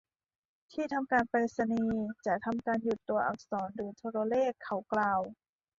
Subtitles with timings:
[0.73, 5.21] ที่ทำการไปรษณีย์จะทำการหยุดตัวอักษรหรือโทรเลข เขากล่าว